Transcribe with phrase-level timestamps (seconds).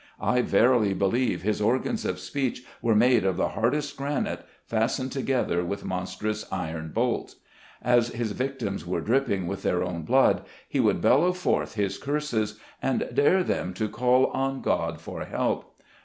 [0.19, 5.63] I verily believe his organs of speech were made of the hardest granite, fastened together
[5.63, 7.35] with mons trous iron bolts.
[7.83, 12.59] As his victims were dripping with their own blood, he would bellow forth his curses,
[12.81, 15.79] and dare them to call on God for help.